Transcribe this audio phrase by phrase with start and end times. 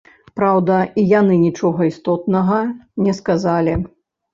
[0.37, 2.59] Праўда, і яны нічога істотнага
[3.07, 3.83] не сказалі.